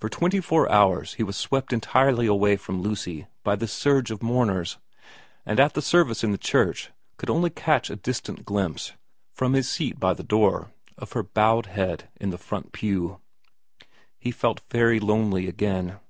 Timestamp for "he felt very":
14.18-14.98